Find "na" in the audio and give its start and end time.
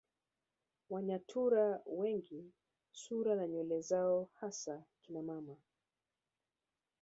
3.35-3.47